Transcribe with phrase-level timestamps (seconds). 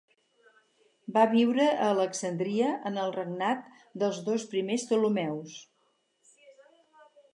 [1.17, 3.69] Va viure a Alexandria en el regnat
[4.05, 5.59] dels dos primers Ptolemeus.